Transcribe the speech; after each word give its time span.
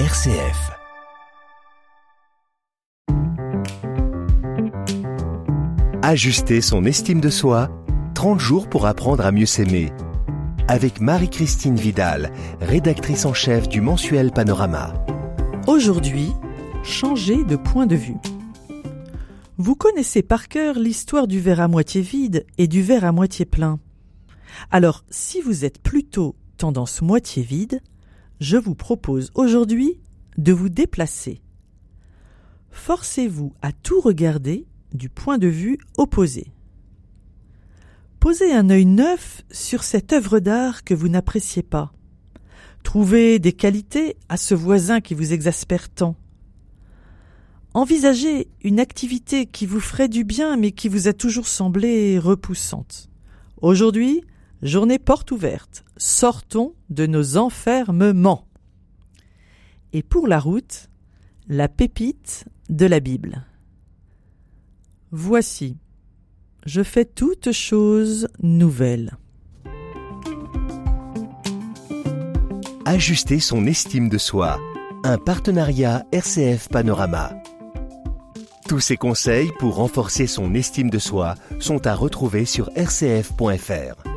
RCF. 0.00 0.72
Ajuster 6.02 6.60
son 6.60 6.84
estime 6.84 7.20
de 7.20 7.30
soi, 7.30 7.70
30 8.16 8.40
jours 8.40 8.68
pour 8.68 8.86
apprendre 8.86 9.24
à 9.24 9.30
mieux 9.30 9.46
s'aimer. 9.46 9.92
Avec 10.66 11.00
Marie-Christine 11.00 11.76
Vidal, 11.76 12.32
rédactrice 12.60 13.24
en 13.24 13.34
chef 13.34 13.68
du 13.68 13.80
mensuel 13.80 14.32
Panorama. 14.32 14.94
Aujourd'hui, 15.68 16.32
changer 16.82 17.44
de 17.44 17.54
point 17.54 17.86
de 17.86 17.94
vue. 17.94 18.18
Vous 19.58 19.76
connaissez 19.76 20.24
par 20.24 20.48
cœur 20.48 20.74
l'histoire 20.76 21.28
du 21.28 21.38
verre 21.38 21.60
à 21.60 21.68
moitié 21.68 22.00
vide 22.00 22.46
et 22.58 22.66
du 22.66 22.82
verre 22.82 23.04
à 23.04 23.12
moitié 23.12 23.44
plein. 23.44 23.78
Alors, 24.72 25.04
si 25.08 25.40
vous 25.40 25.64
êtes 25.64 25.80
plutôt 25.80 26.34
tendance 26.56 27.00
moitié 27.00 27.44
vide, 27.44 27.80
je 28.40 28.56
vous 28.56 28.74
propose 28.74 29.30
aujourd'hui 29.34 30.00
de 30.36 30.52
vous 30.52 30.68
déplacer. 30.68 31.40
Forcez-vous 32.70 33.54
à 33.62 33.72
tout 33.72 34.00
regarder 34.00 34.66
du 34.92 35.08
point 35.08 35.38
de 35.38 35.48
vue 35.48 35.78
opposé. 35.96 36.52
Posez 38.20 38.52
un 38.52 38.70
œil 38.70 38.86
neuf 38.86 39.42
sur 39.50 39.82
cette 39.82 40.12
œuvre 40.12 40.40
d'art 40.40 40.82
que 40.82 40.94
vous 40.94 41.08
n'appréciez 41.08 41.62
pas. 41.62 41.92
Trouvez 42.82 43.38
des 43.38 43.52
qualités 43.52 44.16
à 44.28 44.36
ce 44.36 44.54
voisin 44.54 45.00
qui 45.00 45.14
vous 45.14 45.32
exaspère 45.32 45.88
tant. 45.88 46.16
Envisagez 47.74 48.48
une 48.62 48.78
activité 48.78 49.46
qui 49.46 49.66
vous 49.66 49.80
ferait 49.80 50.08
du 50.08 50.24
bien 50.24 50.56
mais 50.56 50.70
qui 50.70 50.88
vous 50.88 51.08
a 51.08 51.12
toujours 51.12 51.48
semblé 51.48 52.18
repoussante. 52.18 53.08
Aujourd'hui, 53.60 54.22
journée 54.64 54.98
porte 54.98 55.30
ouverte. 55.30 55.84
Sortons 55.96 56.74
de 56.90 57.06
nos 57.06 57.36
enfermements. 57.36 58.48
Et 59.92 60.02
pour 60.02 60.26
la 60.26 60.40
route, 60.40 60.88
la 61.48 61.68
pépite 61.68 62.46
de 62.68 62.86
la 62.86 62.98
Bible. 62.98 63.44
Voici, 65.12 65.76
je 66.66 66.82
fais 66.82 67.04
toutes 67.04 67.52
choses 67.52 68.26
nouvelles. 68.42 69.16
Ajuster 72.86 73.38
son 73.38 73.66
estime 73.66 74.08
de 74.08 74.18
soi. 74.18 74.58
Un 75.04 75.18
partenariat 75.18 76.04
RCF 76.12 76.68
Panorama. 76.68 77.34
Tous 78.68 78.80
ces 78.80 78.96
conseils 78.96 79.52
pour 79.58 79.76
renforcer 79.76 80.26
son 80.26 80.54
estime 80.54 80.90
de 80.90 80.98
soi 80.98 81.34
sont 81.60 81.86
à 81.86 81.94
retrouver 81.94 82.46
sur 82.46 82.70
rcf.fr. 82.76 84.13